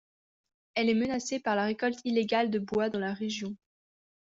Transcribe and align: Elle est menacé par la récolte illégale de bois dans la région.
Elle 0.73 0.89
est 0.89 0.95
menacé 0.95 1.39
par 1.39 1.55
la 1.55 1.65
récolte 1.65 1.99
illégale 2.05 2.49
de 2.49 2.57
bois 2.57 2.89
dans 2.89 2.97
la 2.97 3.13
région. 3.13 3.55